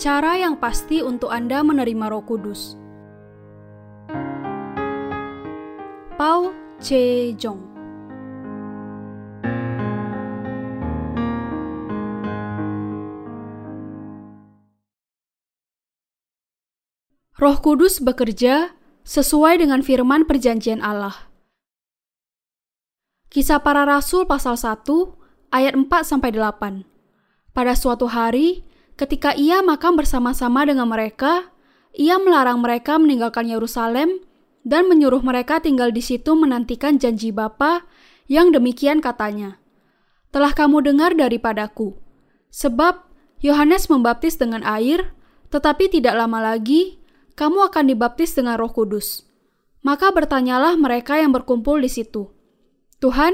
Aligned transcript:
Cara 0.00 0.32
yang 0.40 0.56
pasti 0.56 1.04
untuk 1.04 1.28
Anda 1.28 1.60
menerima 1.60 2.08
Roh 2.08 2.24
Kudus. 2.24 2.72
Pau 6.16 6.56
Ce 6.80 7.36
Jong 7.36 7.60
Roh 17.36 17.56
Kudus 17.60 18.00
bekerja 18.00 18.72
sesuai 19.04 19.60
dengan 19.60 19.84
firman 19.84 20.24
perjanjian 20.24 20.80
Allah. 20.80 21.28
Kisah 23.28 23.60
para 23.60 23.84
Rasul 23.84 24.24
pasal 24.24 24.56
1 24.56 24.80
ayat 25.52 25.76
4 25.76 25.92
sampai 26.08 26.32
8. 26.32 26.88
Pada 27.52 27.76
suatu 27.76 28.08
hari, 28.08 28.64
ketika 29.00 29.32
ia 29.32 29.64
makan 29.64 29.96
bersama-sama 29.96 30.68
dengan 30.68 30.84
mereka, 30.84 31.48
ia 31.96 32.20
melarang 32.20 32.60
mereka 32.60 33.00
meninggalkan 33.00 33.48
Yerusalem 33.48 34.20
dan 34.60 34.92
menyuruh 34.92 35.24
mereka 35.24 35.56
tinggal 35.56 35.88
di 35.88 36.04
situ 36.04 36.36
menantikan 36.36 37.00
janji 37.00 37.32
Bapa 37.32 37.88
yang 38.28 38.52
demikian 38.52 39.00
katanya. 39.00 39.56
Telah 40.28 40.52
kamu 40.52 40.84
dengar 40.84 41.16
daripadaku, 41.16 41.96
sebab 42.52 43.08
Yohanes 43.40 43.88
membaptis 43.88 44.36
dengan 44.36 44.60
air, 44.68 45.16
tetapi 45.48 45.88
tidak 45.88 46.20
lama 46.20 46.52
lagi 46.52 47.00
kamu 47.40 47.72
akan 47.72 47.88
dibaptis 47.88 48.36
dengan 48.36 48.60
Roh 48.60 48.68
Kudus. 48.68 49.24
Maka 49.80 50.12
bertanyalah 50.12 50.76
mereka 50.76 51.16
yang 51.16 51.32
berkumpul 51.32 51.80
di 51.80 51.88
situ, 51.88 52.28
Tuhan, 53.00 53.32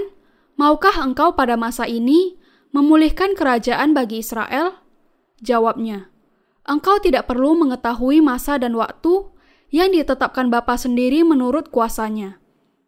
maukah 0.54 0.94
Engkau 1.02 1.34
pada 1.34 1.58
masa 1.58 1.90
ini 1.90 2.38
memulihkan 2.70 3.34
kerajaan 3.34 3.98
bagi 3.98 4.22
Israel? 4.22 4.85
Jawabnya, 5.44 6.08
engkau 6.64 6.96
tidak 7.00 7.28
perlu 7.28 7.52
mengetahui 7.60 8.24
masa 8.24 8.56
dan 8.56 8.72
waktu 8.72 9.28
yang 9.68 9.92
ditetapkan 9.92 10.48
Bapa 10.48 10.80
sendiri 10.80 11.20
menurut 11.26 11.68
kuasanya. 11.68 12.40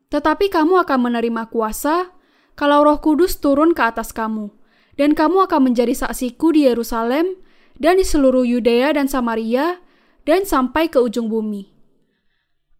Tetapi 0.08 0.48
kamu 0.48 0.80
akan 0.88 0.98
menerima 1.12 1.52
kuasa 1.52 2.16
kalau 2.56 2.82
roh 2.88 2.98
kudus 3.04 3.36
turun 3.38 3.76
ke 3.76 3.84
atas 3.84 4.16
kamu, 4.16 4.48
dan 4.96 5.12
kamu 5.12 5.44
akan 5.44 5.70
menjadi 5.70 5.92
saksiku 5.92 6.56
di 6.56 6.64
Yerusalem 6.64 7.36
dan 7.76 8.00
di 8.00 8.04
seluruh 8.08 8.42
Yudea 8.42 8.96
dan 8.96 9.06
Samaria 9.06 9.78
dan 10.24 10.48
sampai 10.48 10.88
ke 10.88 10.98
ujung 10.98 11.28
bumi. 11.28 11.70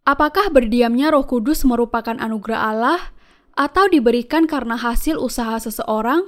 Apakah 0.09 0.49
berdiamnya 0.49 1.13
roh 1.13 1.23
kudus 1.29 1.61
merupakan 1.61 2.17
anugerah 2.17 2.61
Allah 2.73 3.01
atau 3.53 3.85
diberikan 3.85 4.49
karena 4.49 4.73
hasil 4.73 5.21
usaha 5.21 5.61
seseorang? 5.61 6.25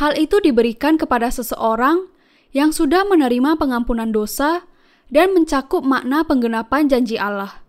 Hal 0.00 0.16
itu 0.16 0.40
diberikan 0.40 0.96
kepada 0.96 1.28
seseorang 1.28 2.08
yang 2.50 2.74
sudah 2.74 3.06
menerima 3.06 3.58
pengampunan 3.58 4.10
dosa 4.10 4.66
dan 5.10 5.34
mencakup 5.34 5.82
makna 5.82 6.22
penggenapan 6.22 6.86
janji 6.86 7.18
Allah. 7.18 7.62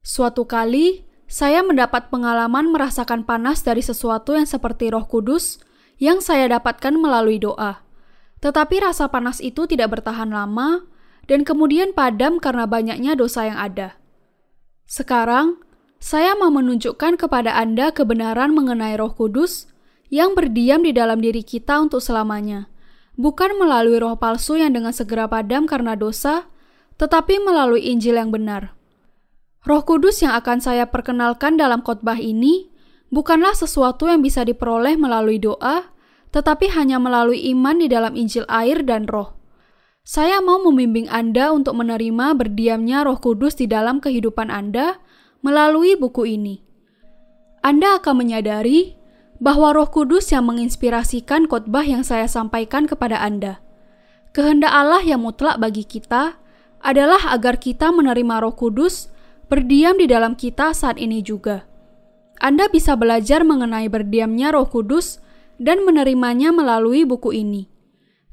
Suatu 0.00 0.48
kali, 0.48 1.04
saya 1.28 1.60
mendapat 1.60 2.08
pengalaman 2.08 2.72
merasakan 2.72 3.22
panas 3.22 3.60
dari 3.60 3.84
sesuatu 3.84 4.34
yang 4.34 4.48
seperti 4.48 4.90
Roh 4.90 5.04
Kudus 5.04 5.60
yang 6.00 6.24
saya 6.24 6.48
dapatkan 6.48 6.96
melalui 6.96 7.36
doa. 7.36 7.84
Tetapi 8.40 8.80
rasa 8.80 9.12
panas 9.12 9.38
itu 9.44 9.68
tidak 9.68 10.00
bertahan 10.00 10.32
lama 10.32 10.88
dan 11.28 11.44
kemudian 11.44 11.92
padam 11.92 12.40
karena 12.40 12.64
banyaknya 12.64 13.12
dosa 13.12 13.44
yang 13.44 13.60
ada. 13.60 14.00
Sekarang, 14.88 15.60
saya 16.00 16.32
mau 16.34 16.48
menunjukkan 16.48 17.20
kepada 17.20 17.52
Anda 17.60 17.92
kebenaran 17.92 18.56
mengenai 18.56 18.96
Roh 18.96 19.12
Kudus 19.12 19.68
yang 20.08 20.32
berdiam 20.32 20.80
di 20.80 20.96
dalam 20.96 21.20
diri 21.20 21.44
kita 21.44 21.78
untuk 21.78 22.00
selamanya, 22.00 22.69
bukan 23.20 23.60
melalui 23.60 24.00
roh 24.00 24.16
palsu 24.16 24.56
yang 24.56 24.72
dengan 24.72 24.96
segera 24.96 25.28
padam 25.28 25.68
karena 25.68 25.92
dosa, 25.92 26.48
tetapi 26.96 27.36
melalui 27.44 27.84
Injil 27.92 28.16
yang 28.16 28.32
benar. 28.32 28.72
Roh 29.60 29.84
Kudus 29.84 30.24
yang 30.24 30.32
akan 30.32 30.64
saya 30.64 30.88
perkenalkan 30.88 31.60
dalam 31.60 31.84
khotbah 31.84 32.16
ini 32.16 32.72
bukanlah 33.12 33.52
sesuatu 33.52 34.08
yang 34.08 34.24
bisa 34.24 34.40
diperoleh 34.40 34.96
melalui 34.96 35.36
doa, 35.36 35.92
tetapi 36.32 36.72
hanya 36.72 36.96
melalui 36.96 37.44
iman 37.52 37.76
di 37.76 37.92
dalam 37.92 38.16
Injil 38.16 38.48
air 38.48 38.80
dan 38.80 39.04
Roh. 39.04 39.36
Saya 40.00 40.40
mau 40.40 40.56
membimbing 40.64 41.12
Anda 41.12 41.52
untuk 41.52 41.76
menerima 41.76 42.32
berdiamnya 42.32 43.04
Roh 43.04 43.20
Kudus 43.20 43.60
di 43.60 43.68
dalam 43.68 44.00
kehidupan 44.00 44.48
Anda 44.48 44.96
melalui 45.44 45.92
buku 46.00 46.24
ini. 46.24 46.64
Anda 47.60 48.00
akan 48.00 48.24
menyadari 48.24 48.96
bahwa 49.40 49.72
Roh 49.72 49.88
Kudus 49.88 50.28
yang 50.30 50.46
menginspirasikan 50.46 51.48
khotbah 51.48 51.82
yang 51.82 52.04
saya 52.04 52.28
sampaikan 52.28 52.84
kepada 52.84 53.16
Anda. 53.24 53.64
Kehendak 54.36 54.70
Allah 54.70 55.02
yang 55.02 55.24
mutlak 55.24 55.56
bagi 55.56 55.82
kita 55.82 56.36
adalah 56.84 57.32
agar 57.32 57.56
kita 57.56 57.88
menerima 57.90 58.44
Roh 58.44 58.54
Kudus 58.54 59.08
berdiam 59.48 59.96
di 59.96 60.06
dalam 60.06 60.36
kita 60.36 60.76
saat 60.76 61.00
ini 61.00 61.24
juga. 61.24 61.64
Anda 62.40 62.68
bisa 62.68 62.94
belajar 62.96 63.42
mengenai 63.42 63.88
berdiamnya 63.88 64.52
Roh 64.52 64.68
Kudus 64.68 65.18
dan 65.60 65.84
menerimanya 65.88 66.52
melalui 66.52 67.04
buku 67.08 67.36
ini. 67.36 67.68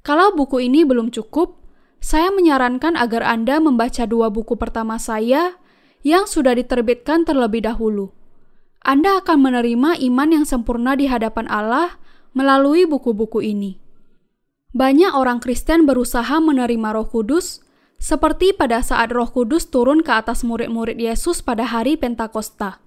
Kalau 0.04 0.32
buku 0.32 0.64
ini 0.64 0.88
belum 0.88 1.12
cukup, 1.12 1.60
saya 2.00 2.32
menyarankan 2.32 2.96
agar 2.96 3.26
Anda 3.26 3.60
membaca 3.60 4.08
dua 4.08 4.32
buku 4.32 4.56
pertama 4.56 4.96
saya 4.96 5.60
yang 6.06 6.24
sudah 6.24 6.56
diterbitkan 6.56 7.28
terlebih 7.28 7.68
dahulu. 7.68 8.17
Anda 8.88 9.20
akan 9.20 9.44
menerima 9.44 10.00
iman 10.00 10.30
yang 10.32 10.46
sempurna 10.48 10.96
di 10.96 11.12
hadapan 11.12 11.44
Allah 11.52 12.00
melalui 12.32 12.88
buku-buku 12.88 13.44
ini. 13.44 13.84
Banyak 14.72 15.12
orang 15.12 15.44
Kristen 15.44 15.84
berusaha 15.84 16.40
menerima 16.40 16.96
Roh 16.96 17.12
Kudus, 17.12 17.60
seperti 18.00 18.56
pada 18.56 18.80
saat 18.80 19.12
Roh 19.12 19.28
Kudus 19.28 19.68
turun 19.68 20.08
ke 20.08 20.16
atas 20.16 20.48
murid-murid 20.48 20.96
Yesus 21.04 21.44
pada 21.44 21.68
hari 21.68 22.00
Pentakosta. 22.00 22.80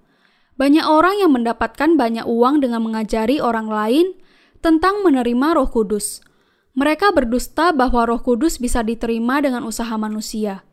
Banyak 0.57 0.89
orang 0.89 1.21
yang 1.21 1.37
mendapatkan 1.37 1.93
banyak 1.93 2.25
uang 2.25 2.65
dengan 2.65 2.81
mengajari 2.81 3.37
orang 3.37 3.69
lain 3.69 4.17
tentang 4.57 5.05
menerima 5.05 5.53
Roh 5.53 5.69
Kudus. 5.69 6.25
Mereka 6.73 7.13
berdusta 7.13 7.77
bahwa 7.77 8.09
Roh 8.09 8.25
Kudus 8.25 8.57
bisa 8.57 8.81
diterima 8.81 9.37
dengan 9.37 9.61
usaha 9.69 9.93
manusia. 10.01 10.65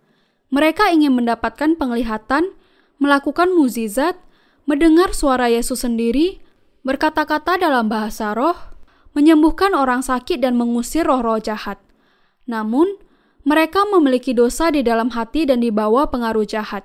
Mereka 0.48 0.88
ingin 0.88 1.12
mendapatkan 1.12 1.76
penglihatan, 1.76 2.48
melakukan 2.96 3.52
mukjizat, 3.52 4.16
mendengar 4.68 5.16
suara 5.16 5.48
Yesus 5.48 5.80
sendiri, 5.80 6.44
berkata-kata 6.84 7.56
dalam 7.56 7.88
bahasa 7.88 8.36
roh, 8.36 8.76
menyembuhkan 9.16 9.72
orang 9.72 10.04
sakit 10.04 10.44
dan 10.44 10.60
mengusir 10.60 11.08
roh-roh 11.08 11.40
jahat. 11.40 11.80
Namun, 12.44 13.00
mereka 13.48 13.88
memiliki 13.88 14.36
dosa 14.36 14.68
di 14.68 14.84
dalam 14.84 15.08
hati 15.16 15.48
dan 15.48 15.64
dibawa 15.64 16.12
pengaruh 16.12 16.44
jahat. 16.44 16.84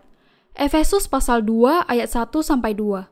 Efesus 0.56 1.12
pasal 1.12 1.44
2 1.44 1.84
ayat 1.92 2.08
1 2.08 2.32
sampai 2.40 2.72
2. 2.72 3.04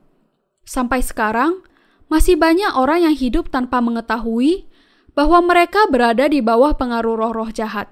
Sampai 0.63 1.03
sekarang, 1.03 1.67
masih 2.07 2.39
banyak 2.39 2.71
orang 2.71 3.11
yang 3.11 3.15
hidup 3.15 3.51
tanpa 3.51 3.83
mengetahui 3.83 4.71
bahwa 5.11 5.43
mereka 5.43 5.83
berada 5.91 6.31
di 6.31 6.39
bawah 6.39 6.79
pengaruh 6.79 7.19
roh-roh 7.19 7.51
jahat. 7.51 7.91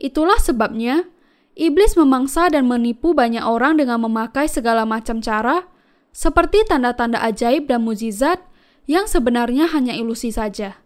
Itulah 0.00 0.40
sebabnya 0.40 1.04
iblis 1.52 2.00
memangsa 2.00 2.48
dan 2.48 2.64
menipu 2.64 3.12
banyak 3.12 3.44
orang 3.44 3.76
dengan 3.76 4.00
memakai 4.00 4.48
segala 4.48 4.88
macam 4.88 5.20
cara 5.20 5.68
seperti 6.14 6.62
tanda-tanda 6.64 7.18
ajaib 7.26 7.66
dan 7.66 7.82
mujizat 7.82 8.38
yang 8.86 9.10
sebenarnya 9.10 9.66
hanya 9.74 9.98
ilusi 9.98 10.30
saja. 10.30 10.78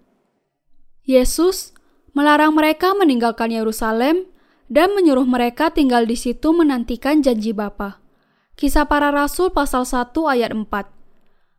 Yesus 1.04 1.76
melarang 2.16 2.56
mereka 2.56 2.96
meninggalkan 2.96 3.52
Yerusalem 3.52 4.24
dan 4.72 4.96
menyuruh 4.96 5.28
mereka 5.28 5.68
tinggal 5.68 6.08
di 6.08 6.16
situ 6.16 6.56
menantikan 6.56 7.20
janji 7.20 7.52
Bapa. 7.52 8.00
Kisah 8.56 8.88
para 8.88 9.12
Rasul 9.12 9.52
pasal 9.54 9.86
1 9.86 10.16
ayat 10.26 10.50
4. 10.50 10.66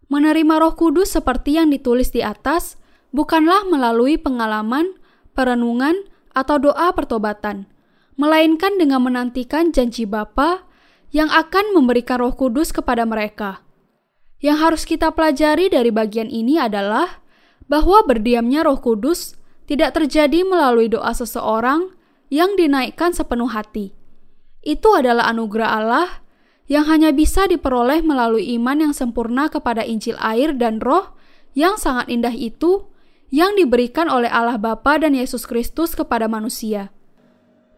Menerima 0.09 0.53
Roh 0.59 0.73
Kudus 0.73 1.13
seperti 1.13 1.61
yang 1.61 1.69
ditulis 1.69 2.09
di 2.09 2.25
atas 2.25 2.75
bukanlah 3.13 3.63
melalui 3.69 4.17
pengalaman, 4.17 4.97
perenungan, 5.37 5.95
atau 6.33 6.61
doa 6.61 6.93
pertobatan, 6.93 7.65
melainkan 8.13 8.77
dengan 8.77 9.01
menantikan 9.01 9.73
janji 9.73 10.05
Bapa 10.05 10.68
yang 11.09 11.29
akan 11.33 11.73
memberikan 11.73 12.21
Roh 12.21 12.33
Kudus 12.37 12.69
kepada 12.69 13.05
mereka. 13.05 13.65
Yang 14.39 14.57
harus 14.61 14.83
kita 14.87 15.11
pelajari 15.11 15.67
dari 15.67 15.91
bagian 15.91 16.31
ini 16.31 16.61
adalah 16.61 17.19
bahwa 17.67 18.05
berdiamnya 18.07 18.63
Roh 18.63 18.79
Kudus 18.79 19.35
tidak 19.69 19.97
terjadi 19.97 20.47
melalui 20.47 20.89
doa 20.89 21.13
seseorang 21.13 21.93
yang 22.33 22.57
dinaikkan 22.57 23.13
sepenuh 23.13 23.49
hati. 23.49 23.93
Itu 24.61 24.93
adalah 24.97 25.29
anugerah 25.29 25.69
Allah 25.81 26.09
yang 26.69 26.85
hanya 26.85 27.09
bisa 27.09 27.49
diperoleh 27.49 28.05
melalui 28.05 28.53
iman 28.57 28.89
yang 28.89 28.93
sempurna 28.93 29.49
kepada 29.49 29.81
Injil 29.81 30.17
air 30.21 30.53
dan 30.53 30.77
Roh 30.77 31.17
yang 31.57 31.81
sangat 31.81 32.09
indah 32.13 32.33
itu 32.33 32.85
yang 33.33 33.57
diberikan 33.57 34.09
oleh 34.09 34.29
Allah 34.29 34.57
Bapa 34.57 35.01
dan 35.01 35.17
Yesus 35.17 35.45
Kristus 35.49 35.93
kepada 35.97 36.29
manusia. 36.29 36.93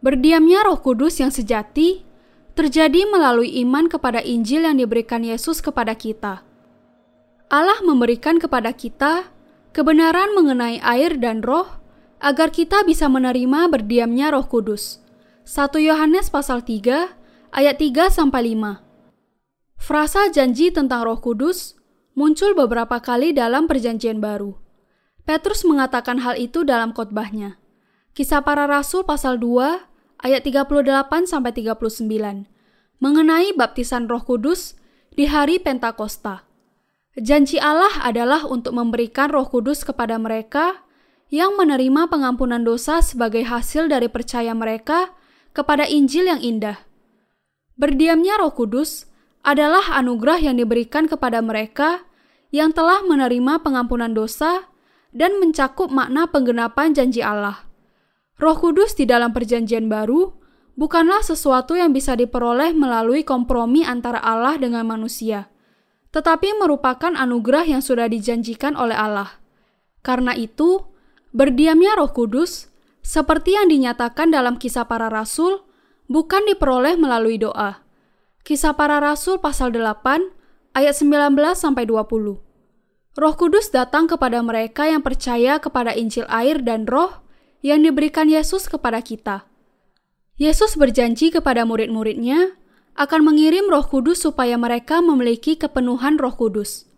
Berdiamnya 0.04 0.68
Roh 0.68 0.80
Kudus 0.80 1.19
yang 1.19 1.31
sejati 1.31 2.04
terjadi 2.53 3.07
melalui 3.07 3.62
iman 3.63 3.88
kepada 3.88 4.19
Injil 4.19 4.68
yang 4.68 4.77
diberikan 4.80 5.24
Yesus 5.24 5.63
kepada 5.63 5.95
kita. 5.95 6.44
Allah 7.51 7.80
memberikan 7.83 8.39
kepada 8.39 8.71
kita 8.71 9.27
kebenaran 9.75 10.31
mengenai 10.36 10.80
air 10.80 11.19
dan 11.19 11.44
roh 11.44 11.68
agar 12.21 12.53
kita 12.53 12.86
bisa 12.88 13.09
menerima 13.09 13.68
berdiamnya 13.68 14.31
Roh 14.31 14.45
Kudus. 14.45 15.01
1 15.44 15.74
Yohanes 15.81 16.30
pasal 16.30 16.63
3 16.63 17.12
ayat 17.51 17.75
3 17.75 18.13
sampai 18.13 18.56
5. 18.56 18.80
Frasa 19.81 20.30
janji 20.30 20.69
tentang 20.69 21.04
Roh 21.04 21.18
Kudus 21.18 21.75
muncul 22.13 22.54
beberapa 22.54 23.01
kali 23.01 23.33
dalam 23.33 23.65
Perjanjian 23.65 24.21
Baru. 24.21 24.62
Petrus 25.25 25.65
mengatakan 25.65 26.21
hal 26.21 26.38
itu 26.38 26.62
dalam 26.62 26.94
khotbahnya. 26.94 27.57
Kisah 28.13 28.45
para 28.45 28.69
Rasul 28.69 29.01
pasal 29.04 29.42
2 29.42 29.91
ayat 30.21 30.45
38 30.45 31.27
sampai 31.27 31.51
39 31.53 32.47
mengenai 33.01 33.57
baptisan 33.57 34.06
Roh 34.06 34.21
Kudus 34.21 34.77
di 35.18 35.25
hari 35.25 35.57
Pentakosta. 35.57 36.45
Janji 37.18 37.59
Allah 37.59 37.91
adalah 38.06 38.47
untuk 38.47 38.77
memberikan 38.77 39.33
Roh 39.33 39.50
Kudus 39.50 39.83
kepada 39.83 40.15
mereka 40.15 40.85
yang 41.33 41.57
menerima 41.57 42.07
pengampunan 42.07 42.62
dosa 42.62 43.01
sebagai 43.03 43.44
hasil 43.44 43.89
dari 43.89 44.07
percaya 44.07 44.53
mereka 44.56 45.12
kepada 45.51 45.83
Injil 45.83 46.29
yang 46.29 46.39
indah. 46.39 46.79
Berdiamnya 47.75 48.39
Roh 48.39 48.53
Kudus 48.53 49.09
adalah 49.41 49.97
anugerah 49.97 50.39
yang 50.39 50.62
diberikan 50.62 51.09
kepada 51.09 51.41
mereka 51.41 52.06
yang 52.53 52.69
telah 52.75 53.01
menerima 53.01 53.63
pengampunan 53.65 54.13
dosa 54.13 54.69
dan 55.12 55.41
mencakup 55.41 55.89
makna 55.89 56.29
penggenapan 56.29 56.94
janji 56.94 57.25
Allah. 57.25 57.70
Roh 58.42 58.58
Kudus 58.58 58.98
di 58.98 59.06
dalam 59.06 59.38
Perjanjian 59.38 59.86
Baru 59.86 60.34
bukanlah 60.74 61.22
sesuatu 61.22 61.78
yang 61.78 61.94
bisa 61.94 62.18
diperoleh 62.18 62.74
melalui 62.74 63.22
kompromi 63.22 63.86
antara 63.86 64.18
Allah 64.18 64.58
dengan 64.58 64.82
manusia, 64.90 65.54
tetapi 66.10 66.58
merupakan 66.58 67.14
anugerah 67.14 67.70
yang 67.70 67.86
sudah 67.86 68.10
dijanjikan 68.10 68.74
oleh 68.74 68.98
Allah. 68.98 69.38
Karena 70.02 70.34
itu, 70.34 70.82
Berdiamnya 71.32 71.96
Roh 71.96 72.10
Kudus, 72.10 72.74
seperti 73.06 73.56
yang 73.56 73.70
dinyatakan 73.70 74.34
dalam 74.34 74.58
Kisah 74.58 74.90
Para 74.90 75.08
Rasul, 75.08 75.62
bukan 76.10 76.42
diperoleh 76.50 76.98
melalui 76.98 77.38
doa. 77.38 77.86
Kisah 78.42 78.74
Para 78.74 78.98
Rasul 78.98 79.38
pasal 79.38 79.70
8 79.70 80.74
ayat 80.74 80.98
19 80.98 81.38
sampai 81.54 81.86
20. 81.86 82.42
Roh 83.22 83.36
Kudus 83.38 83.70
datang 83.70 84.10
kepada 84.10 84.42
mereka 84.42 84.90
yang 84.90 85.06
percaya 85.06 85.62
kepada 85.62 85.94
Injil 85.94 86.26
air 86.26 86.58
dan 86.66 86.90
Roh 86.90 87.20
yang 87.62 87.86
diberikan 87.86 88.30
Yesus 88.30 88.69
kepada 88.69 89.02
kita. 89.02 89.46
Yesus 90.38 90.78
berjanji 90.78 91.30
kepada 91.30 91.66
murid-muridnya 91.66 92.58
akan 92.98 93.22
mengirim 93.24 93.69
Roh 93.69 93.86
Kudus 93.86 94.25
supaya 94.25 94.58
mereka 94.58 95.00
memiliki 95.00 95.56
kepenuhan 95.56 96.18
Roh 96.18 96.34
Kudus. 96.34 96.92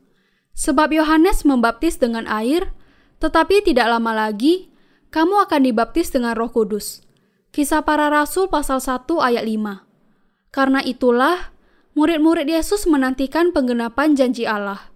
Sebab 0.53 0.93
Yohanes 0.93 1.43
membaptis 1.43 1.97
dengan 1.97 2.29
air, 2.29 2.69
tetapi 3.17 3.65
tidak 3.65 3.89
lama 3.89 4.13
lagi, 4.13 4.69
kamu 5.09 5.45
akan 5.49 5.61
dibaptis 5.65 6.13
dengan 6.13 6.37
roh 6.37 6.49
kudus. 6.49 7.05
Kisah 7.53 7.85
para 7.85 8.09
Rasul 8.09 8.49
pasal 8.49 8.81
1 8.81 9.05
ayat 9.21 9.45
5. 9.45 9.85
Karena 10.49 10.81
itulah, 10.81 11.53
murid-murid 11.93 12.49
Yesus 12.49 12.89
menantikan 12.89 13.53
penggenapan 13.53 14.17
janji 14.17 14.45
Allah. 14.49 14.89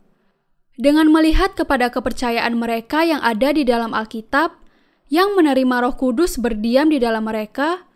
Dengan 0.77 1.09
melihat 1.09 1.57
kepada 1.57 1.89
kepercayaan 1.89 2.57
mereka 2.57 3.01
yang 3.05 3.21
ada 3.21 3.49
di 3.53 3.65
dalam 3.65 3.93
Alkitab, 3.97 4.57
yang 5.07 5.35
menerima 5.35 5.83
roh 5.83 5.95
kudus 5.95 6.39
berdiam 6.39 6.91
di 6.91 6.99
dalam 6.99 7.27
mereka, 7.27 7.87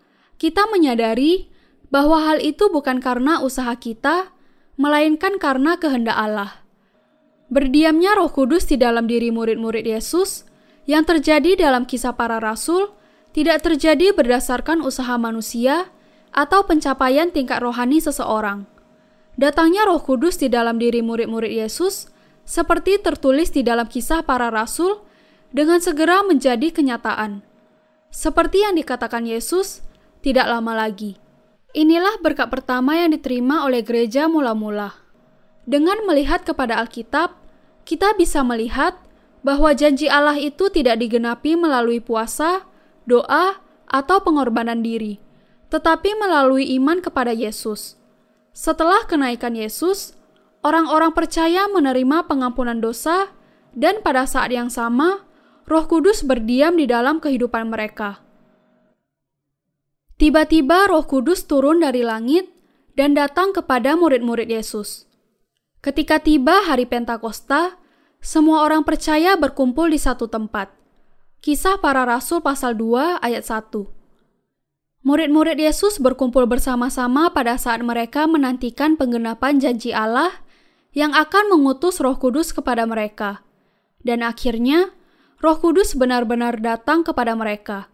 kita 0.42 0.66
menyadari 0.72 1.52
bahwa 1.92 2.24
hal 2.24 2.40
itu 2.40 2.72
bukan 2.72 3.04
karena 3.04 3.44
usaha 3.44 3.76
kita, 3.76 4.32
melainkan 4.80 5.38
karena 5.38 5.78
kehendak 5.78 6.18
Allah. 6.18 6.64
Berdiamnya 7.52 8.16
Roh 8.16 8.32
Kudus 8.32 8.64
di 8.64 8.80
dalam 8.80 9.12
diri 9.12 9.28
murid-murid 9.28 9.84
Yesus 9.84 10.48
yang 10.88 11.04
terjadi 11.04 11.60
dalam 11.60 11.84
kisah 11.84 12.16
para 12.16 12.40
rasul 12.40 12.96
tidak 13.36 13.62
terjadi 13.68 14.16
berdasarkan 14.16 14.80
usaha 14.80 15.20
manusia 15.20 15.92
atau 16.32 16.64
pencapaian 16.64 17.28
tingkat 17.28 17.60
rohani 17.60 18.00
seseorang. 18.00 18.64
Datangnya 19.36 19.84
Roh 19.84 20.00
Kudus 20.00 20.40
di 20.40 20.48
dalam 20.48 20.80
diri 20.80 21.04
murid-murid 21.04 21.52
Yesus 21.52 22.08
seperti 22.48 23.04
tertulis 23.04 23.52
di 23.52 23.68
dalam 23.68 23.86
kisah 23.86 24.24
para 24.24 24.48
rasul 24.48 25.04
dengan 25.52 25.84
segera 25.84 26.24
menjadi 26.24 26.72
kenyataan. 26.72 27.44
Seperti 28.12 28.64
yang 28.64 28.76
dikatakan 28.76 29.24
Yesus, 29.24 29.84
tidak 30.20 30.48
lama 30.48 30.76
lagi. 30.76 31.16
Inilah 31.72 32.20
berkat 32.20 32.52
pertama 32.52 33.00
yang 33.00 33.16
diterima 33.16 33.64
oleh 33.64 33.80
gereja 33.80 34.28
mula-mula. 34.28 35.00
Dengan 35.64 36.04
melihat 36.04 36.44
kepada 36.44 36.76
Alkitab, 36.84 37.32
kita 37.88 38.12
bisa 38.20 38.44
melihat 38.44 39.00
bahwa 39.42 39.72
janji 39.72 40.12
Allah 40.12 40.36
itu 40.36 40.68
tidak 40.68 41.00
digenapi 41.00 41.56
melalui 41.56 42.04
puasa, 42.04 42.68
doa, 43.08 43.64
atau 43.88 44.24
pengorbanan 44.24 44.84
diri, 44.84 45.20
tetapi 45.72 46.16
melalui 46.20 46.76
iman 46.80 47.00
kepada 47.00 47.32
Yesus. 47.36 48.00
Setelah 48.52 49.08
kenaikan 49.08 49.56
Yesus, 49.56 50.16
orang-orang 50.64 51.16
percaya 51.16 51.72
menerima 51.72 52.28
pengampunan 52.28 52.84
dosa, 52.84 53.32
dan 53.72 54.04
pada 54.04 54.28
saat 54.28 54.52
yang 54.52 54.68
sama, 54.68 55.24
Roh 55.68 55.86
Kudus 55.86 56.26
berdiam 56.26 56.76
di 56.76 56.90
dalam 56.90 57.22
kehidupan 57.22 57.70
mereka. 57.70 58.22
Tiba-tiba, 60.18 60.90
Roh 60.90 61.06
Kudus 61.06 61.50
turun 61.50 61.82
dari 61.82 62.06
langit 62.06 62.50
dan 62.94 63.18
datang 63.18 63.56
kepada 63.56 63.98
murid-murid 63.98 64.50
Yesus. 64.50 65.10
Ketika 65.82 66.22
tiba 66.22 66.62
hari 66.70 66.86
Pentakosta, 66.86 67.82
semua 68.22 68.62
orang 68.62 68.86
percaya 68.86 69.34
berkumpul 69.34 69.90
di 69.90 69.98
satu 69.98 70.30
tempat. 70.30 70.70
Kisah 71.42 71.82
para 71.82 72.06
Rasul 72.06 72.46
pasal 72.46 72.78
2 72.78 73.18
ayat 73.18 73.42
1 73.42 73.74
Murid-murid 75.02 75.58
Yesus 75.58 75.98
berkumpul 75.98 76.46
bersama-sama 76.46 77.34
pada 77.34 77.58
saat 77.58 77.82
mereka 77.82 78.30
menantikan 78.30 78.94
penggenapan 78.94 79.58
janji 79.58 79.90
Allah 79.90 80.30
yang 80.94 81.18
akan 81.18 81.50
mengutus 81.50 81.98
roh 81.98 82.14
kudus 82.22 82.54
kepada 82.54 82.86
mereka. 82.86 83.42
Dan 84.06 84.22
akhirnya, 84.22 84.94
roh 85.42 85.58
kudus 85.58 85.98
benar-benar 85.98 86.62
datang 86.62 87.02
kepada 87.02 87.34
mereka. 87.34 87.90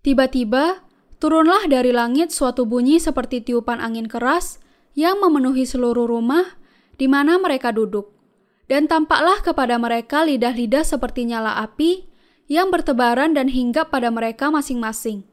Tiba-tiba, 0.00 0.80
turunlah 1.20 1.68
dari 1.68 1.92
langit 1.92 2.32
suatu 2.32 2.64
bunyi 2.64 2.96
seperti 2.96 3.44
tiupan 3.44 3.76
angin 3.76 4.08
keras 4.08 4.56
yang 4.96 5.20
memenuhi 5.20 5.68
seluruh 5.68 6.08
rumah 6.08 6.56
di 6.96 7.04
mana 7.04 7.36
mereka 7.36 7.70
duduk. 7.76 8.16
Dan 8.64 8.88
tampaklah 8.88 9.44
kepada 9.44 9.76
mereka 9.76 10.24
lidah-lidah 10.24 10.86
seperti 10.86 11.28
nyala 11.28 11.60
api 11.60 12.08
yang 12.48 12.72
bertebaran 12.72 13.36
dan 13.36 13.52
hinggap 13.52 13.92
pada 13.92 14.08
mereka 14.08 14.48
masing-masing. 14.48 15.26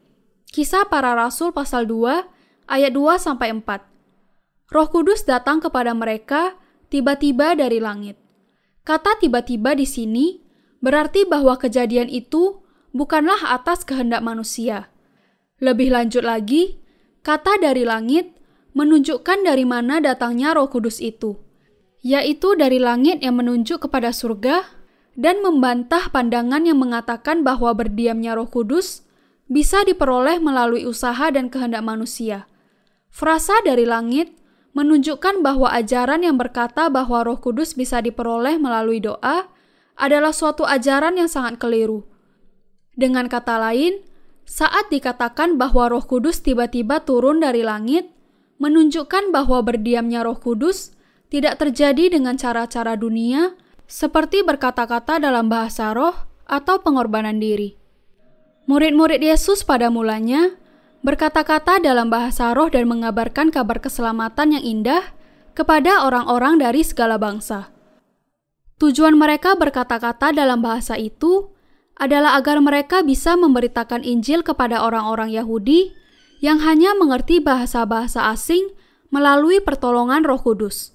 Kisah 0.52 0.90
para 0.92 1.16
Rasul 1.16 1.56
pasal 1.56 1.88
2 1.88 2.68
ayat 2.68 2.92
2 2.92 3.16
sampai 3.16 3.56
4. 3.56 3.64
Roh 4.68 4.88
Kudus 4.92 5.24
datang 5.24 5.64
kepada 5.64 5.96
mereka 5.96 6.60
tiba-tiba 6.92 7.56
dari 7.56 7.80
langit. 7.80 8.20
Kata 8.84 9.16
tiba-tiba 9.20 9.76
di 9.78 9.88
sini 9.88 10.47
berarti 10.84 11.26
bahwa 11.26 11.58
kejadian 11.58 12.10
itu 12.10 12.62
bukanlah 12.94 13.54
atas 13.54 13.86
kehendak 13.86 14.24
manusia. 14.24 14.90
Lebih 15.58 15.94
lanjut 15.94 16.22
lagi, 16.22 16.78
kata 17.26 17.58
dari 17.62 17.86
langit 17.86 18.34
menunjukkan 18.78 19.42
dari 19.42 19.66
mana 19.66 19.98
datangnya 19.98 20.54
Roh 20.54 20.70
Kudus 20.70 21.02
itu 21.02 21.48
yaitu 22.06 22.54
dari 22.56 22.78
langit 22.78 23.20
yang 23.20 23.36
menunjuk 23.36 23.84
kepada 23.84 24.14
surga 24.14 24.64
dan 25.18 25.42
membantah 25.42 26.14
pandangan 26.14 26.64
yang 26.64 26.78
mengatakan 26.78 27.42
bahwa 27.42 27.74
berdiamnya 27.74 28.38
Roh 28.38 28.48
Kudus 28.48 29.04
bisa 29.52 29.84
diperoleh 29.84 30.38
melalui 30.38 30.88
usaha 30.88 31.28
dan 31.34 31.52
kehendak 31.52 31.82
manusia. 31.82 32.46
Frasa 33.12 33.60
dari 33.66 33.84
langit 33.84 34.32
menunjukkan 34.72 35.42
bahwa 35.42 35.74
ajaran 35.74 36.22
yang 36.22 36.38
berkata 36.38 36.88
bahwa 36.88 37.26
Roh 37.28 37.44
Kudus 37.44 37.74
bisa 37.74 37.98
diperoleh 38.00 38.62
melalui 38.62 39.02
doa 39.02 39.52
adalah 39.98 40.32
suatu 40.32 40.64
ajaran 40.64 41.18
yang 41.18 41.28
sangat 41.28 41.58
keliru. 41.58 42.06
Dengan 42.94 43.26
kata 43.28 43.58
lain, 43.58 44.02
saat 44.48 44.88
dikatakan 44.94 45.60
bahwa 45.60 45.92
Roh 45.92 46.06
Kudus 46.06 46.40
tiba-tiba 46.40 47.04
turun 47.04 47.44
dari 47.44 47.66
langit, 47.66 48.10
menunjukkan 48.58 49.30
bahwa 49.34 49.62
berdiamnya 49.62 50.24
Roh 50.24 50.38
Kudus 50.38 50.98
tidak 51.28 51.60
terjadi 51.60 52.08
dengan 52.14 52.40
cara-cara 52.40 52.96
dunia 52.96 53.54
seperti 53.88 54.44
berkata-kata 54.44 55.20
dalam 55.20 55.48
bahasa 55.48 55.92
roh 55.96 56.16
atau 56.48 56.80
pengorbanan 56.84 57.40
diri. 57.40 57.76
Murid-murid 58.68 59.24
Yesus 59.24 59.64
pada 59.64 59.88
mulanya 59.88 60.56
berkata-kata 61.04 61.80
dalam 61.80 62.12
bahasa 62.12 62.52
roh 62.52 62.68
dan 62.68 62.88
mengabarkan 62.88 63.48
kabar 63.48 63.80
keselamatan 63.80 64.60
yang 64.60 64.64
indah 64.64 65.04
kepada 65.56 66.04
orang-orang 66.04 66.60
dari 66.60 66.84
segala 66.84 67.16
bangsa. 67.16 67.72
Tujuan 68.78 69.18
mereka 69.18 69.58
berkata-kata 69.58 70.38
dalam 70.38 70.62
bahasa 70.62 71.02
itu 71.02 71.50
adalah 71.98 72.38
agar 72.38 72.62
mereka 72.62 73.02
bisa 73.02 73.34
memberitakan 73.34 74.06
Injil 74.06 74.46
kepada 74.46 74.86
orang-orang 74.86 75.34
Yahudi 75.34 75.98
yang 76.46 76.62
hanya 76.62 76.94
mengerti 76.94 77.42
bahasa-bahasa 77.42 78.30
asing 78.30 78.70
melalui 79.10 79.58
pertolongan 79.58 80.22
Roh 80.22 80.38
Kudus. 80.38 80.94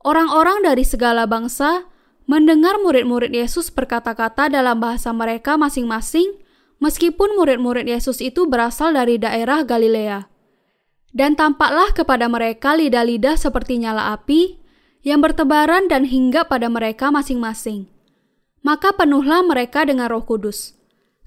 Orang-orang 0.00 0.64
dari 0.64 0.88
segala 0.88 1.28
bangsa 1.28 1.84
mendengar 2.24 2.80
murid-murid 2.80 3.28
Yesus 3.28 3.68
berkata-kata 3.68 4.48
dalam 4.48 4.80
bahasa 4.80 5.12
mereka 5.12 5.60
masing-masing, 5.60 6.40
meskipun 6.80 7.36
murid-murid 7.36 7.84
Yesus 7.84 8.24
itu 8.24 8.48
berasal 8.48 8.96
dari 8.96 9.20
daerah 9.20 9.68
Galilea. 9.68 10.32
Dan 11.12 11.36
tampaklah 11.36 11.92
kepada 11.92 12.24
mereka 12.32 12.72
lidah-lidah 12.72 13.36
seperti 13.36 13.84
nyala 13.84 14.16
api 14.16 14.61
yang 15.02 15.18
bertebaran 15.18 15.90
dan 15.90 16.06
hingga 16.06 16.46
pada 16.46 16.70
mereka 16.70 17.10
masing-masing. 17.10 17.90
Maka 18.62 18.94
penuhlah 18.94 19.42
mereka 19.42 19.82
dengan 19.82 20.06
Roh 20.06 20.22
Kudus. 20.22 20.78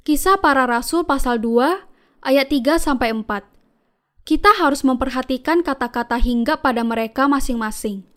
Kisah 0.08 0.40
para 0.40 0.64
Rasul 0.64 1.04
pasal 1.04 1.44
2 1.44 2.24
ayat 2.24 2.48
3 2.48 2.80
sampai 2.80 3.12
4. 3.12 3.44
Kita 4.26 4.56
harus 4.58 4.82
memperhatikan 4.82 5.62
kata-kata 5.62 6.18
hingga 6.18 6.58
pada 6.58 6.82
mereka 6.82 7.28
masing-masing. 7.28 8.08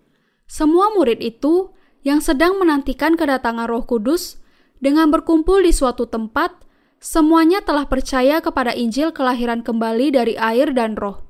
Semua 0.49 0.95
murid 0.95 1.21
itu 1.21 1.75
yang 2.07 2.23
sedang 2.23 2.57
menantikan 2.57 3.19
kedatangan 3.19 3.69
Roh 3.69 3.85
Kudus 3.85 4.41
dengan 4.79 5.11
berkumpul 5.11 5.67
di 5.67 5.75
suatu 5.75 6.07
tempat, 6.07 6.55
semuanya 7.03 7.61
telah 7.67 7.91
percaya 7.91 8.39
kepada 8.39 8.73
Injil 8.73 9.11
kelahiran 9.11 9.67
kembali 9.67 10.15
dari 10.15 10.35
air 10.39 10.71
dan 10.71 10.95
Roh. 10.95 11.27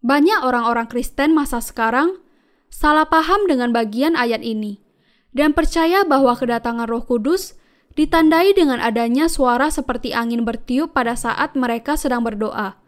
Banyak 0.00 0.42
orang-orang 0.42 0.88
Kristen 0.88 1.36
masa 1.36 1.60
sekarang 1.60 2.16
salah 2.68 3.08
paham 3.08 3.48
dengan 3.48 3.72
bagian 3.72 4.14
ayat 4.14 4.44
ini 4.44 4.80
dan 5.32 5.52
percaya 5.52 6.04
bahwa 6.04 6.32
kedatangan 6.36 6.88
Roh 6.88 7.04
Kudus 7.04 7.58
ditandai 7.98 8.54
dengan 8.54 8.78
adanya 8.78 9.26
suara 9.26 9.68
seperti 9.74 10.14
angin 10.14 10.46
bertiup 10.46 10.94
pada 10.94 11.18
saat 11.18 11.58
mereka 11.58 11.98
sedang 11.98 12.22
berdoa. 12.22 12.78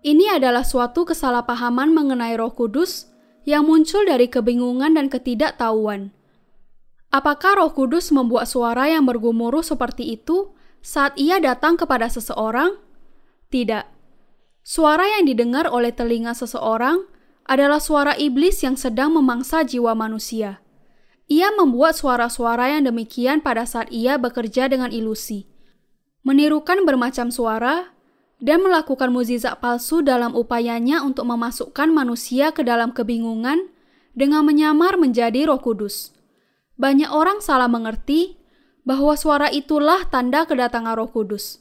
Ini 0.00 0.40
adalah 0.40 0.64
suatu 0.64 1.04
kesalahpahaman 1.04 1.92
mengenai 1.92 2.38
Roh 2.38 2.54
Kudus 2.54 3.12
yang 3.44 3.68
muncul 3.68 4.04
dari 4.08 4.30
kebingungan 4.30 4.96
dan 4.96 5.12
ketidaktahuan. 5.12 6.16
Apakah 7.08 7.60
Roh 7.60 7.72
Kudus 7.72 8.12
membuat 8.12 8.48
suara 8.48 8.88
yang 8.88 9.08
bergumuruh 9.08 9.64
seperti 9.64 10.16
itu 10.16 10.52
saat 10.84 11.16
ia 11.16 11.40
datang 11.40 11.76
kepada 11.76 12.08
seseorang? 12.08 12.76
Tidak. 13.48 13.84
Suara 14.60 15.08
yang 15.16 15.24
didengar 15.24 15.64
oleh 15.72 15.92
telinga 15.96 16.36
seseorang 16.36 17.08
adalah 17.48 17.80
suara 17.80 18.12
iblis 18.14 18.60
yang 18.60 18.76
sedang 18.76 19.16
memangsa 19.16 19.64
jiwa 19.64 19.96
manusia. 19.96 20.60
Ia 21.28 21.52
membuat 21.56 21.96
suara-suara 21.96 22.76
yang 22.76 22.88
demikian 22.88 23.40
pada 23.40 23.64
saat 23.64 23.88
ia 23.88 24.20
bekerja 24.20 24.68
dengan 24.68 24.92
ilusi, 24.92 25.48
menirukan 26.24 26.84
bermacam 26.84 27.32
suara, 27.32 27.92
dan 28.38 28.62
melakukan 28.62 29.10
mukjizat 29.10 29.58
palsu 29.58 30.00
dalam 30.00 30.32
upayanya 30.36 31.02
untuk 31.02 31.26
memasukkan 31.26 31.90
manusia 31.90 32.54
ke 32.54 32.62
dalam 32.62 32.94
kebingungan 32.94 33.66
dengan 34.14 34.46
menyamar 34.46 34.94
menjadi 34.94 35.50
Roh 35.50 35.58
Kudus. 35.58 36.14
Banyak 36.78 37.10
orang 37.10 37.42
salah 37.42 37.66
mengerti 37.66 38.38
bahwa 38.86 39.18
suara 39.18 39.50
itulah 39.50 40.06
tanda 40.06 40.46
kedatangan 40.46 40.94
Roh 40.94 41.10
Kudus. 41.10 41.60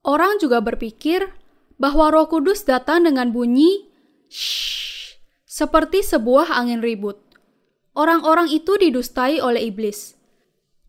Orang 0.00 0.40
juga 0.40 0.64
berpikir 0.64 1.28
bahwa 1.76 2.08
Roh 2.08 2.26
Kudus 2.26 2.64
datang 2.64 3.04
dengan 3.04 3.30
bunyi 3.30 3.86
shh, 4.32 4.97
seperti 5.58 6.06
sebuah 6.06 6.54
angin 6.54 6.78
ribut. 6.78 7.18
Orang-orang 7.98 8.46
itu 8.46 8.78
didustai 8.78 9.42
oleh 9.42 9.66
iblis. 9.66 10.14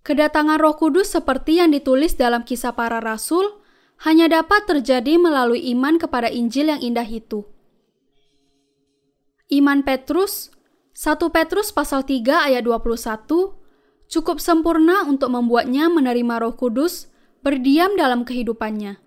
Kedatangan 0.05 0.61
Roh 0.61 0.77
Kudus 0.77 1.09
seperti 1.09 1.57
yang 1.57 1.73
ditulis 1.73 2.13
dalam 2.13 2.45
kisah 2.45 2.77
para 2.77 3.01
rasul 3.01 3.65
hanya 4.05 4.29
dapat 4.29 4.69
terjadi 4.69 5.17
melalui 5.17 5.73
iman 5.73 5.97
kepada 5.97 6.29
Injil 6.29 6.69
yang 6.69 6.85
indah 6.85 7.09
itu. 7.09 7.49
Iman 9.49 9.81
Petrus 9.81 10.53
1 10.93 11.17
Petrus 11.33 11.73
pasal 11.73 12.05
3 12.05 12.53
ayat 12.53 12.61
21 12.61 13.25
cukup 14.05 14.37
sempurna 14.37 15.01
untuk 15.09 15.33
membuatnya 15.33 15.89
menerima 15.89 16.45
Roh 16.45 16.53
Kudus 16.53 17.09
berdiam 17.41 17.97
dalam 17.97 18.21
kehidupannya. 18.21 19.01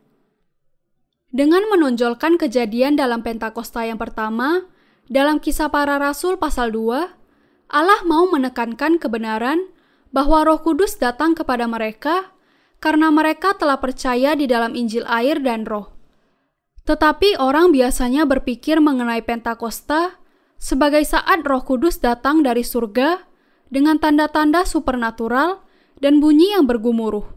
Dengan 1.30 1.62
menonjolkan 1.70 2.34
kejadian 2.34 2.98
dalam 2.98 3.22
Pentakosta 3.22 3.86
yang 3.86 3.96
pertama, 3.96 4.71
dalam 5.12 5.44
kisah 5.44 5.68
para 5.68 6.00
rasul 6.00 6.40
pasal 6.40 6.72
2, 6.72 7.68
Allah 7.68 8.00
mau 8.08 8.24
menekankan 8.32 8.96
kebenaran 8.96 9.68
bahwa 10.08 10.48
Roh 10.48 10.64
Kudus 10.64 10.96
datang 10.96 11.36
kepada 11.36 11.68
mereka 11.68 12.32
karena 12.80 13.12
mereka 13.12 13.52
telah 13.52 13.76
percaya 13.76 14.32
di 14.32 14.48
dalam 14.48 14.72
Injil 14.72 15.04
air 15.04 15.36
dan 15.44 15.68
Roh. 15.68 15.92
Tetapi 16.88 17.36
orang 17.36 17.76
biasanya 17.76 18.24
berpikir 18.24 18.80
mengenai 18.80 19.20
Pentakosta 19.20 20.16
sebagai 20.56 21.04
saat 21.04 21.44
Roh 21.44 21.60
Kudus 21.60 22.00
datang 22.00 22.40
dari 22.40 22.64
surga 22.64 23.28
dengan 23.68 24.00
tanda-tanda 24.00 24.64
supernatural 24.64 25.60
dan 26.00 26.24
bunyi 26.24 26.56
yang 26.56 26.64
bergumuruh. 26.64 27.28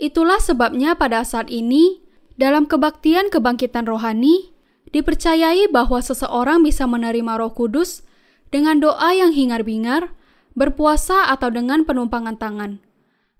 Itulah 0.00 0.40
sebabnya 0.40 0.96
pada 0.96 1.20
saat 1.22 1.52
ini, 1.52 2.00
dalam 2.34 2.64
kebaktian 2.64 3.28
kebangkitan 3.28 3.86
rohani, 3.86 4.51
dipercayai 4.92 5.72
bahwa 5.72 5.98
seseorang 5.98 6.60
bisa 6.62 6.84
menerima 6.84 7.40
Roh 7.40 7.52
Kudus 7.52 8.04
dengan 8.52 8.78
doa 8.78 9.16
yang 9.16 9.32
hingar-bingar, 9.32 10.12
berpuasa, 10.52 11.32
atau 11.32 11.48
dengan 11.48 11.88
penumpangan 11.88 12.36
tangan. 12.36 12.84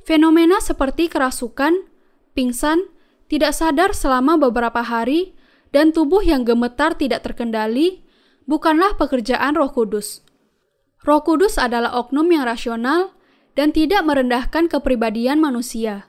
Fenomena 0.02 0.58
seperti 0.58 1.12
kerasukan, 1.12 1.86
pingsan, 2.32 2.88
tidak 3.28 3.52
sadar 3.52 3.92
selama 3.92 4.40
beberapa 4.40 4.80
hari, 4.80 5.36
dan 5.72 5.92
tubuh 5.92 6.20
yang 6.24 6.44
gemetar 6.44 6.96
tidak 6.96 7.24
terkendali 7.24 8.04
bukanlah 8.44 8.96
pekerjaan 8.96 9.56
Roh 9.56 9.72
Kudus. 9.72 10.20
Roh 11.04 11.22
Kudus 11.24 11.56
adalah 11.56 11.96
oknum 11.96 12.28
yang 12.28 12.44
rasional 12.44 13.16
dan 13.52 13.72
tidak 13.72 14.04
merendahkan 14.04 14.68
kepribadian 14.68 15.40
manusia. 15.40 16.08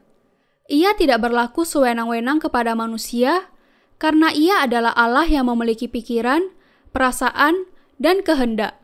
Ia 0.71 0.95
tidak 0.95 1.23
berlaku 1.23 1.67
sewenang-wenang 1.67 2.39
kepada 2.39 2.71
manusia 2.71 3.51
karena 4.03 4.35
ia 4.35 4.67
adalah 4.67 4.91
Allah 4.99 5.23
yang 5.23 5.47
memiliki 5.47 5.87
pikiran, 5.87 6.51
perasaan, 6.91 7.71
dan 7.95 8.19
kehendak. 8.19 8.75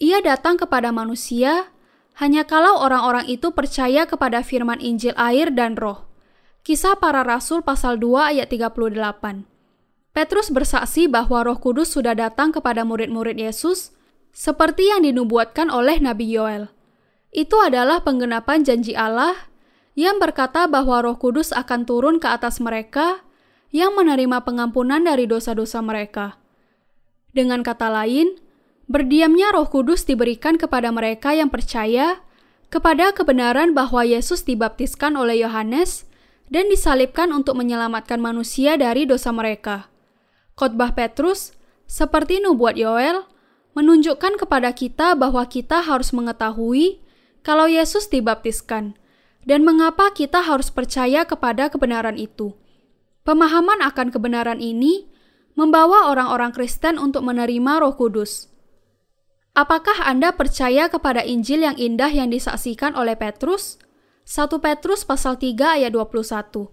Ia 0.00 0.24
datang 0.24 0.56
kepada 0.56 0.88
manusia 0.96 1.68
hanya 2.16 2.48
kalau 2.48 2.80
orang-orang 2.80 3.28
itu 3.28 3.52
percaya 3.52 4.08
kepada 4.08 4.40
firman 4.40 4.80
Injil 4.80 5.12
air 5.20 5.52
dan 5.52 5.76
roh. 5.76 6.08
Kisah 6.64 6.96
para 6.96 7.20
Rasul 7.20 7.60
pasal 7.60 8.00
2 8.00 8.32
ayat 8.32 8.48
38. 8.48 9.44
Petrus 10.16 10.48
bersaksi 10.48 11.04
bahwa 11.04 11.44
Roh 11.44 11.60
Kudus 11.60 11.92
sudah 11.92 12.16
datang 12.16 12.48
kepada 12.48 12.88
murid-murid 12.88 13.36
Yesus 13.36 13.92
seperti 14.32 14.88
yang 14.88 15.04
dinubuatkan 15.04 15.68
oleh 15.68 16.00
Nabi 16.00 16.32
Yoel. 16.32 16.72
Itu 17.28 17.60
adalah 17.60 18.00
penggenapan 18.00 18.64
janji 18.64 18.96
Allah 18.96 19.36
yang 19.92 20.16
berkata 20.16 20.64
bahwa 20.64 21.04
Roh 21.04 21.20
Kudus 21.20 21.52
akan 21.52 21.84
turun 21.84 22.16
ke 22.16 22.32
atas 22.32 22.56
mereka 22.64 23.25
yang 23.74 23.94
menerima 23.94 24.42
pengampunan 24.46 25.02
dari 25.02 25.26
dosa-dosa 25.26 25.82
mereka. 25.82 26.38
Dengan 27.34 27.60
kata 27.60 27.92
lain, 27.92 28.38
berdiamnya 28.86 29.52
Roh 29.52 29.68
Kudus 29.68 30.06
diberikan 30.06 30.56
kepada 30.56 30.88
mereka 30.94 31.34
yang 31.36 31.52
percaya 31.52 32.22
kepada 32.72 33.14
kebenaran 33.14 33.74
bahwa 33.76 34.02
Yesus 34.02 34.42
dibaptiskan 34.42 35.14
oleh 35.14 35.42
Yohanes 35.42 36.06
dan 36.50 36.70
disalibkan 36.70 37.30
untuk 37.34 37.58
menyelamatkan 37.58 38.22
manusia 38.22 38.78
dari 38.78 39.06
dosa 39.06 39.34
mereka. 39.34 39.90
Khotbah 40.56 40.94
Petrus, 40.94 41.52
seperti 41.86 42.40
nubuat 42.40 42.78
Yoel, 42.78 43.26
menunjukkan 43.76 44.40
kepada 44.40 44.72
kita 44.72 45.12
bahwa 45.12 45.44
kita 45.44 45.84
harus 45.84 46.10
mengetahui 46.16 47.04
kalau 47.44 47.68
Yesus 47.68 48.08
dibaptiskan 48.08 48.96
dan 49.46 49.62
mengapa 49.62 50.10
kita 50.10 50.42
harus 50.42 50.72
percaya 50.72 51.22
kepada 51.28 51.70
kebenaran 51.70 52.16
itu. 52.18 52.56
Pemahaman 53.26 53.82
akan 53.82 54.14
kebenaran 54.14 54.62
ini 54.62 55.10
membawa 55.58 56.14
orang-orang 56.14 56.54
Kristen 56.54 56.94
untuk 56.94 57.26
menerima 57.26 57.82
Roh 57.82 57.98
Kudus. 57.98 58.46
Apakah 59.50 60.06
Anda 60.06 60.30
percaya 60.30 60.86
kepada 60.86 61.26
Injil 61.26 61.66
yang 61.66 61.74
indah 61.74 62.06
yang 62.06 62.30
disaksikan 62.30 62.94
oleh 62.94 63.18
Petrus? 63.18 63.82
1 64.30 64.46
Petrus 64.62 65.02
pasal 65.02 65.42
3 65.42 65.82
ayat 65.82 65.90
21. 65.90 66.70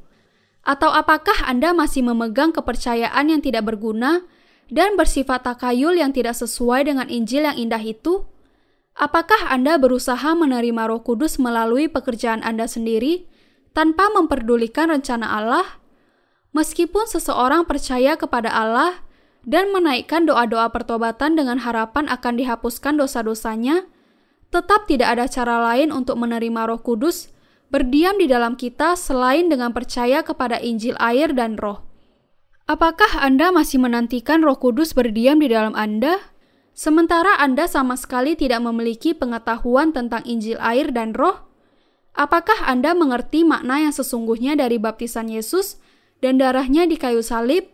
Atau 0.62 0.90
apakah 0.94 1.42
Anda 1.50 1.74
masih 1.74 2.06
memegang 2.06 2.54
kepercayaan 2.54 3.34
yang 3.34 3.42
tidak 3.42 3.66
berguna 3.66 4.22
dan 4.70 4.94
bersifat 4.94 5.42
takayul 5.42 5.98
yang 5.98 6.14
tidak 6.14 6.38
sesuai 6.38 6.86
dengan 6.86 7.10
Injil 7.10 7.50
yang 7.50 7.58
indah 7.58 7.82
itu? 7.82 8.30
Apakah 8.94 9.50
Anda 9.50 9.82
berusaha 9.82 10.38
menerima 10.38 10.86
Roh 10.86 11.02
Kudus 11.02 11.42
melalui 11.42 11.90
pekerjaan 11.90 12.46
Anda 12.46 12.70
sendiri 12.70 13.26
tanpa 13.74 14.14
memperdulikan 14.14 14.94
rencana 14.94 15.34
Allah? 15.34 15.83
Meskipun 16.54 17.10
seseorang 17.10 17.66
percaya 17.66 18.14
kepada 18.14 18.54
Allah 18.54 19.02
dan 19.44 19.74
menaikkan 19.74 20.30
doa-doa 20.30 20.70
pertobatan 20.70 21.34
dengan 21.34 21.60
harapan 21.66 22.06
akan 22.08 22.38
dihapuskan 22.38 22.96
dosa-dosanya, 22.96 23.90
tetap 24.54 24.86
tidak 24.86 25.18
ada 25.18 25.26
cara 25.26 25.60
lain 25.74 25.90
untuk 25.90 26.16
menerima 26.22 26.70
Roh 26.70 26.82
Kudus 26.86 27.34
berdiam 27.74 28.22
di 28.22 28.30
dalam 28.30 28.54
kita 28.54 28.94
selain 28.94 29.50
dengan 29.50 29.74
percaya 29.74 30.22
kepada 30.22 30.62
Injil 30.62 30.94
air 31.02 31.34
dan 31.34 31.58
roh. 31.58 31.82
Apakah 32.70 33.18
Anda 33.18 33.50
masih 33.50 33.82
menantikan 33.82 34.46
roh 34.46 34.56
kudus 34.56 34.94
berdiam 34.94 35.42
di 35.42 35.50
dalam 35.50 35.74
Anda? 35.74 36.32
sementara 36.74 37.38
Anda 37.38 37.70
sama 37.70 37.94
sekali 37.94 38.34
tidak 38.34 38.62
memiliki 38.66 39.14
pengetahuan 39.14 39.94
tentang 39.94 40.26
Injil 40.26 40.58
air 40.58 40.90
dan 40.90 41.14
Roh? 41.14 41.50
Apakah 42.14 42.70
Anda 42.70 42.94
mengerti 42.94 43.42
makna 43.42 43.82
yang 43.82 43.94
sesungguhnya 43.94 44.54
dari 44.54 44.78
baptisan 44.78 45.30
Yesus 45.30 45.82
dan 46.24 46.40
darahnya 46.40 46.88
di 46.88 46.96
kayu 46.96 47.20
salib 47.20 47.68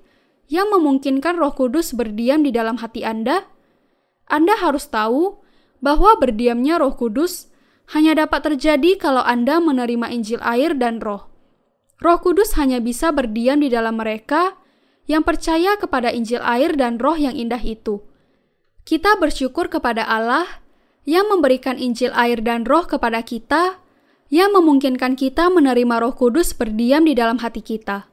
yang 0.50 0.74
memungkinkan 0.74 1.38
Roh 1.38 1.53
Kudus 1.53 1.94
berdiam 1.94 2.41
di 2.41 2.50
dalam 2.50 2.82
hati 2.82 3.06
Anda? 3.06 3.46
Anda 4.25 4.58
harus 4.58 4.89
tahu 4.89 5.38
bahwa 5.79 6.18
berdiamnya 6.18 6.82
Roh 6.82 6.98
Kudus 6.98 7.53
hanya 7.94 8.18
dapat 8.18 8.50
terjadi 8.50 8.98
kalau 8.98 9.22
Anda 9.22 9.62
menerima 9.62 10.10
Injil 10.10 10.41
air 10.41 10.74
dan 10.74 10.98
Roh. 11.01 11.29
Roh 12.01 12.20
Kudus 12.22 12.58
hanya 12.58 12.82
bisa 12.82 13.13
berdiam 13.13 13.62
di 13.62 13.70
dalam 13.70 14.01
mereka 14.01 14.58
yang 15.10 15.25
percaya 15.25 15.74
kepada 15.77 16.13
Injil 16.13 16.41
air 16.46 16.74
dan 16.77 17.01
Roh 17.01 17.18
yang 17.18 17.34
indah 17.34 17.62
itu. 17.62 18.01
Kita 18.86 19.18
bersyukur 19.18 19.70
kepada 19.70 20.06
Allah 20.06 20.46
yang 21.06 21.29
memberikan 21.29 21.77
Injil 21.82 22.13
air 22.13 22.41
dan 22.46 22.65
Roh 22.70 22.86
kepada 22.86 23.25
kita, 23.25 23.82
yang 24.29 24.53
memungkinkan 24.53 25.18
kita 25.18 25.50
menerima 25.50 26.06
Roh 26.06 26.13
Kudus 26.13 26.53
berdiam 26.53 27.01
di 27.06 27.18
dalam 27.18 27.41
hati 27.41 27.65
kita. 27.65 28.06